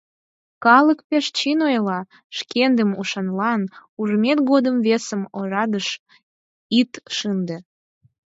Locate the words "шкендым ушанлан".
2.37-3.61